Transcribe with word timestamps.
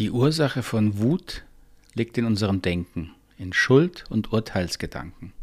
Die 0.00 0.10
Ursache 0.10 0.62
von 0.62 0.98
Wut 0.98 1.42
liegt 1.92 2.16
in 2.16 2.24
unserem 2.24 2.62
Denken, 2.62 3.10
in 3.36 3.52
Schuld 3.52 4.06
und 4.08 4.32
Urteilsgedanken. 4.32 5.34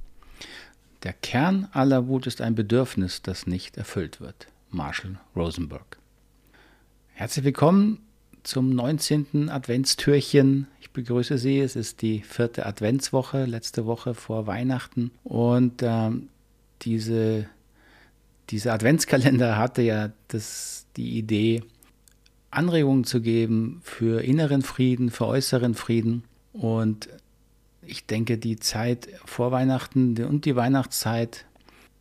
Der 1.04 1.14
Kern 1.14 1.68
aller 1.74 2.08
Wut 2.08 2.26
ist 2.26 2.42
ein 2.42 2.56
Bedürfnis, 2.56 3.22
das 3.22 3.46
nicht 3.46 3.78
erfüllt 3.78 4.20
wird. 4.20 4.48
Marshall 4.72 5.20
Rosenberg. 5.36 6.00
Herzlich 7.14 7.46
willkommen 7.46 8.00
zum 8.42 8.72
19. 8.72 9.52
Adventstürchen. 9.52 10.66
Ich 10.82 10.90
begrüße 10.90 11.38
Sie. 11.38 11.60
Es 11.60 11.76
ist 11.76 12.02
die 12.02 12.24
vierte 12.24 12.66
Adventswoche, 12.66 13.46
letzte 13.46 13.86
Woche 13.86 14.16
vor 14.16 14.48
Weihnachten. 14.48 15.12
Und 15.24 15.84
ähm, 15.84 16.30
diese, 16.82 17.48
dieser 18.50 18.74
Adventskalender 18.74 19.56
hatte 19.56 19.84
ja 19.84 20.10
das, 20.30 20.88
die 20.96 21.20
Idee, 21.20 21.62
Anregungen 22.58 23.04
zu 23.04 23.22
geben 23.22 23.82
für 23.84 24.24
inneren 24.24 24.62
Frieden, 24.62 25.12
für 25.12 25.28
äußeren 25.28 25.76
Frieden. 25.76 26.24
Und 26.54 27.08
ich 27.86 28.06
denke, 28.06 28.38
die 28.38 28.58
Zeit 28.58 29.08
vor 29.26 29.52
Weihnachten 29.52 30.22
und 30.24 30.46
die 30.46 30.56
Weihnachtszeit 30.56 31.46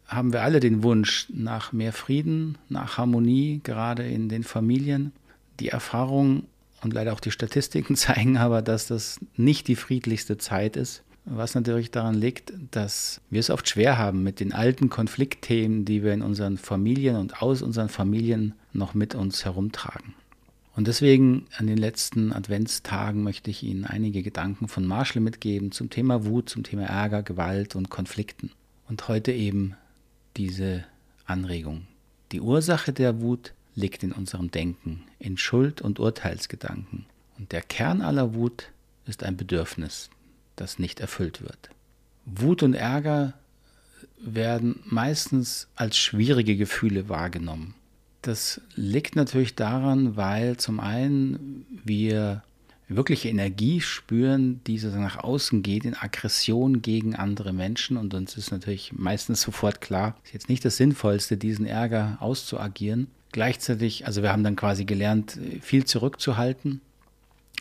haben 0.06 0.32
wir 0.32 0.42
alle 0.42 0.60
den 0.60 0.82
Wunsch 0.82 1.26
nach 1.32 1.72
mehr 1.72 1.92
Frieden, 1.92 2.58
nach 2.68 2.96
Harmonie, 2.96 3.60
gerade 3.62 4.06
in 4.06 4.28
den 4.28 4.44
Familien. 4.44 5.12
Die 5.60 5.68
Erfahrungen 5.68 6.46
und 6.82 6.94
leider 6.94 7.12
auch 7.12 7.20
die 7.20 7.30
Statistiken 7.30 7.96
zeigen 7.96 8.36
aber, 8.36 8.62
dass 8.62 8.86
das 8.86 9.20
nicht 9.36 9.68
die 9.68 9.76
friedlichste 9.76 10.38
Zeit 10.38 10.76
ist. 10.76 11.02
Was 11.24 11.56
natürlich 11.56 11.90
daran 11.90 12.14
liegt, 12.14 12.52
dass 12.70 13.20
wir 13.30 13.40
es 13.40 13.50
oft 13.50 13.68
schwer 13.68 13.98
haben 13.98 14.22
mit 14.22 14.38
den 14.38 14.52
alten 14.52 14.90
Konfliktthemen, 14.90 15.84
die 15.84 16.04
wir 16.04 16.14
in 16.14 16.22
unseren 16.22 16.56
Familien 16.56 17.16
und 17.16 17.42
aus 17.42 17.62
unseren 17.62 17.88
Familien 17.88 18.54
noch 18.72 18.94
mit 18.94 19.16
uns 19.16 19.44
herumtragen. 19.44 20.14
Und 20.76 20.88
deswegen 20.88 21.46
an 21.56 21.66
den 21.66 21.78
letzten 21.78 22.34
Adventstagen 22.34 23.22
möchte 23.22 23.50
ich 23.50 23.62
Ihnen 23.62 23.86
einige 23.86 24.22
Gedanken 24.22 24.68
von 24.68 24.86
Marshall 24.86 25.22
mitgeben 25.22 25.72
zum 25.72 25.88
Thema 25.88 26.26
Wut, 26.26 26.50
zum 26.50 26.64
Thema 26.64 26.84
Ärger, 26.84 27.22
Gewalt 27.22 27.74
und 27.74 27.88
Konflikten. 27.88 28.52
Und 28.86 29.08
heute 29.08 29.32
eben 29.32 29.74
diese 30.36 30.84
Anregung. 31.24 31.86
Die 32.30 32.42
Ursache 32.42 32.92
der 32.92 33.22
Wut 33.22 33.54
liegt 33.74 34.02
in 34.02 34.12
unserem 34.12 34.50
Denken, 34.50 35.04
in 35.18 35.38
Schuld- 35.38 35.80
und 35.80 35.98
Urteilsgedanken. 35.98 37.06
Und 37.38 37.52
der 37.52 37.62
Kern 37.62 38.02
aller 38.02 38.34
Wut 38.34 38.70
ist 39.06 39.22
ein 39.22 39.38
Bedürfnis, 39.38 40.10
das 40.56 40.78
nicht 40.78 41.00
erfüllt 41.00 41.40
wird. 41.40 41.70
Wut 42.26 42.62
und 42.62 42.74
Ärger 42.74 43.32
werden 44.18 44.80
meistens 44.84 45.68
als 45.74 45.96
schwierige 45.96 46.56
Gefühle 46.56 47.08
wahrgenommen. 47.08 47.74
Das 48.26 48.60
liegt 48.74 49.14
natürlich 49.14 49.54
daran, 49.54 50.16
weil 50.16 50.56
zum 50.56 50.80
einen 50.80 51.64
wir 51.84 52.42
wirkliche 52.88 53.28
Energie 53.28 53.80
spüren, 53.80 54.60
die 54.66 54.78
so 54.78 54.88
nach 54.88 55.18
außen 55.18 55.62
geht, 55.62 55.84
in 55.84 55.94
Aggression 55.94 56.82
gegen 56.82 57.14
andere 57.14 57.52
Menschen. 57.52 57.96
Und 57.96 58.14
uns 58.14 58.36
ist 58.36 58.50
natürlich 58.50 58.92
meistens 58.92 59.42
sofort 59.42 59.80
klar, 59.80 60.16
es 60.24 60.30
ist 60.30 60.34
jetzt 60.34 60.48
nicht 60.48 60.64
das 60.64 60.76
Sinnvollste, 60.76 61.36
diesen 61.36 61.66
Ärger 61.66 62.16
auszuagieren. 62.18 63.06
Gleichzeitig, 63.30 64.06
also 64.06 64.22
wir 64.22 64.32
haben 64.32 64.42
dann 64.42 64.56
quasi 64.56 64.84
gelernt, 64.84 65.38
viel 65.60 65.84
zurückzuhalten, 65.84 66.80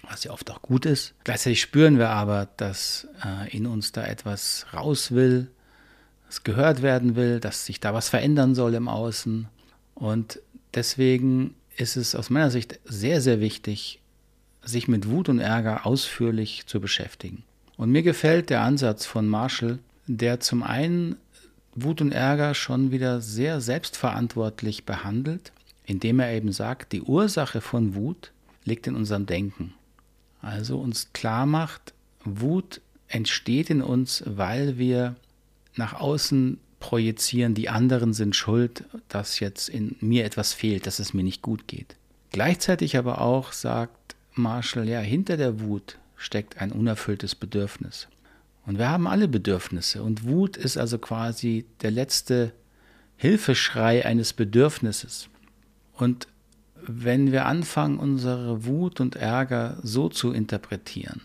was 0.09 0.23
ja 0.23 0.31
oft 0.31 0.49
auch 0.49 0.63
gut 0.63 0.87
ist. 0.87 1.13
Gleichzeitig 1.25 1.61
spüren 1.61 1.99
wir 1.99 2.09
aber, 2.09 2.47
dass 2.57 3.07
äh, 3.23 3.55
in 3.55 3.67
uns 3.67 3.91
da 3.91 4.03
etwas 4.03 4.65
raus 4.73 5.11
will, 5.11 5.51
das 6.25 6.43
gehört 6.43 6.81
werden 6.81 7.15
will, 7.15 7.39
dass 7.39 7.67
sich 7.67 7.79
da 7.79 7.93
was 7.93 8.09
verändern 8.09 8.55
soll 8.55 8.73
im 8.73 8.87
Außen. 8.87 9.47
Und 9.93 10.39
Deswegen 10.75 11.55
ist 11.77 11.95
es 11.95 12.15
aus 12.15 12.29
meiner 12.29 12.51
Sicht 12.51 12.79
sehr, 12.85 13.21
sehr 13.21 13.39
wichtig, 13.39 13.99
sich 14.61 14.87
mit 14.87 15.09
Wut 15.09 15.29
und 15.29 15.39
Ärger 15.39 15.85
ausführlich 15.85 16.65
zu 16.67 16.79
beschäftigen. 16.79 17.43
Und 17.77 17.91
mir 17.91 18.03
gefällt 18.03 18.49
der 18.49 18.61
Ansatz 18.61 19.05
von 19.05 19.27
Marshall, 19.27 19.79
der 20.07 20.39
zum 20.39 20.63
einen 20.63 21.17
Wut 21.73 22.01
und 22.01 22.11
Ärger 22.11 22.53
schon 22.53 22.91
wieder 22.91 23.21
sehr 23.21 23.59
selbstverantwortlich 23.59 24.85
behandelt, 24.85 25.51
indem 25.85 26.19
er 26.19 26.31
eben 26.31 26.51
sagt, 26.51 26.93
die 26.93 27.01
Ursache 27.01 27.61
von 27.61 27.95
Wut 27.95 28.31
liegt 28.63 28.87
in 28.87 28.95
unserem 28.95 29.25
Denken. 29.25 29.73
Also 30.41 30.79
uns 30.79 31.11
klar 31.13 31.45
macht, 31.45 31.93
Wut 32.23 32.81
entsteht 33.07 33.69
in 33.69 33.81
uns, 33.81 34.23
weil 34.25 34.77
wir 34.77 35.15
nach 35.75 35.93
außen 35.93 36.59
projizieren, 36.85 37.55
die 37.55 37.67
anderen 37.67 38.13
sind 38.13 38.35
schuld, 38.35 38.83
dass 39.09 39.39
jetzt 39.39 39.69
in 39.69 39.95
mir 40.01 40.23
etwas 40.23 40.53
fehlt, 40.53 40.85
dass 40.85 40.99
es 40.99 41.15
mir 41.15 41.23
nicht 41.23 41.41
gut 41.41 41.67
geht. 41.67 41.95
Gleichzeitig 42.31 42.95
aber 42.95 43.21
auch 43.21 43.53
sagt 43.53 44.15
Marshall, 44.35 44.87
ja, 44.87 44.99
hinter 44.99 45.35
der 45.35 45.59
Wut 45.61 45.97
steckt 46.15 46.61
ein 46.61 46.71
unerfülltes 46.71 47.33
Bedürfnis. 47.33 48.07
Und 48.67 48.77
wir 48.77 48.87
haben 48.87 49.07
alle 49.07 49.27
Bedürfnisse. 49.27 50.03
Und 50.03 50.25
Wut 50.25 50.57
ist 50.57 50.77
also 50.77 50.99
quasi 50.99 51.65
der 51.81 51.89
letzte 51.89 52.51
Hilfeschrei 53.17 54.05
eines 54.05 54.33
Bedürfnisses. 54.33 55.27
Und 55.93 56.27
wenn 56.85 57.31
wir 57.31 57.47
anfangen, 57.47 57.97
unsere 57.97 58.63
Wut 58.65 58.99
und 58.99 59.15
Ärger 59.15 59.79
so 59.81 60.07
zu 60.07 60.31
interpretieren, 60.33 61.21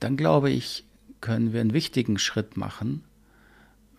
dann 0.00 0.16
glaube 0.16 0.50
ich, 0.50 0.84
können 1.20 1.52
wir 1.52 1.60
einen 1.60 1.72
wichtigen 1.72 2.18
Schritt 2.18 2.56
machen, 2.56 3.04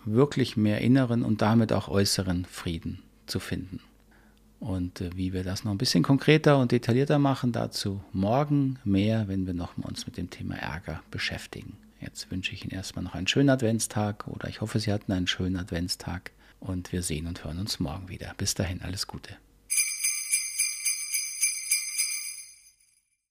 wirklich 0.06 0.58
mehr 0.58 0.82
inneren 0.82 1.24
und 1.24 1.42
damit 1.42 1.74
auch 1.74 1.88
äußeren 1.88 2.46
Frieden 2.46 3.04
zu 3.26 3.40
finden. 3.40 3.80
Und 4.60 5.02
äh, 5.02 5.10
wie 5.16 5.34
wir 5.34 5.44
das 5.44 5.64
noch 5.64 5.72
ein 5.72 5.78
bisschen 5.78 6.04
konkreter 6.04 6.58
und 6.58 6.72
detaillierter 6.72 7.20
machen, 7.20 7.52
dazu 7.52 8.02
morgen 8.14 8.80
mehr, 8.84 9.28
wenn 9.28 9.46
wir 9.46 9.54
noch 9.54 9.78
mal 9.78 9.88
uns 9.88 10.06
mit 10.06 10.18
dem 10.18 10.30
Thema 10.30 10.56
Ärger 10.56 11.02
beschäftigen. 11.12 11.78
Jetzt 12.00 12.32
wünsche 12.32 12.54
ich 12.54 12.64
Ihnen 12.64 12.74
erstmal 12.74 13.04
noch 13.04 13.16
einen 13.16 13.28
schönen 13.28 13.50
Adventstag 13.50 14.28
oder 14.28 14.48
ich 14.48 14.62
hoffe, 14.62 14.80
Sie 14.80 14.92
hatten 14.92 15.12
einen 15.12 15.28
schönen 15.28 15.58
Adventstag 15.58 16.32
und 16.60 16.92
wir 16.92 17.02
sehen 17.02 17.28
und 17.28 17.44
hören 17.44 17.60
uns 17.60 17.80
morgen 17.80 18.10
wieder. 18.10 18.34
Bis 18.38 18.54
dahin, 18.54 18.82
alles 18.82 19.08
Gute. 19.08 19.36